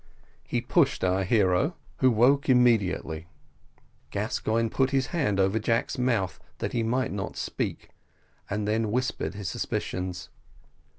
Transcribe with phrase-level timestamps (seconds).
[0.47, 3.27] He pushed our hero, who woke immediately
[4.09, 7.91] Gascoigne put his hand over Jack's mouth, that he might not speak,
[8.49, 10.29] and then he whispered his suspicions.